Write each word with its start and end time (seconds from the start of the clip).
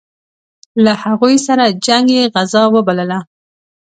له 0.83 0.93
هغوی 1.03 1.37
سره 1.47 1.65
جنګ 1.85 2.05
یې 2.17 2.23
غزا 2.33 2.63
وبلله. 2.75 3.19